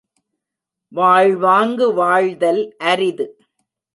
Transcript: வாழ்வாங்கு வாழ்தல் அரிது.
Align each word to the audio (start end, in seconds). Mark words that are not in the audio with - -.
வாழ்வாங்கு 0.91 1.93
வாழ்தல் 1.93 2.75
அரிது. 2.77 3.27